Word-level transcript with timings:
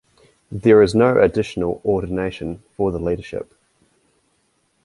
There 0.51 0.81
is 0.81 0.95
no 0.95 1.19
additional 1.21 1.79
ordination 1.85 2.63
for 2.75 2.91
the 2.91 2.97
leadership. 2.97 3.53